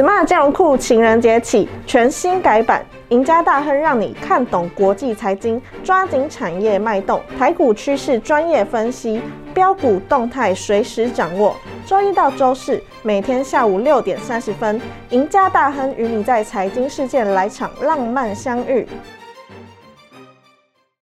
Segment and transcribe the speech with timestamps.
[0.00, 9.20] Smart 金融库情人节起全新改版，赢家大亨让你看懂国际财经，抓紧产业脉动，台股趋势专业分析，
[9.52, 11.54] 标股动态随时掌握。
[11.84, 18.88] 周一到周四每天下午六点三十分，赢家大亨与你在财经事件来场浪漫相遇。